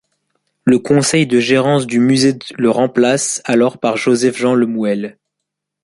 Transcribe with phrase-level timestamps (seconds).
[0.63, 5.19] Le conseil de gérance du musée le remplace alors par Joseph-Jean Le Mouël.